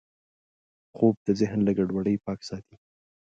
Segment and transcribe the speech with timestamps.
[0.95, 2.75] خوب د ذهن له ګډوډۍ پاک ساتي